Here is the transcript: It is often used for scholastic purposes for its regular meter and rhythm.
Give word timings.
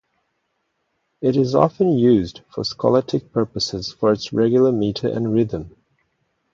It 1.21 1.37
is 1.37 1.53
often 1.53 1.89
used 1.95 2.41
for 2.49 2.63
scholastic 2.63 3.31
purposes 3.31 3.93
for 3.93 4.11
its 4.11 4.33
regular 4.33 4.71
meter 4.71 5.07
and 5.07 5.31
rhythm. 5.31 5.75